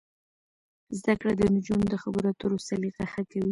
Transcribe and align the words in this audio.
زده 0.99 1.13
کړه 1.19 1.31
د 1.35 1.41
نجونو 1.55 1.85
د 1.89 1.95
خبرو 2.03 2.29
اترو 2.31 2.63
سلیقه 2.67 3.03
ښه 3.11 3.21
کوي. 3.31 3.49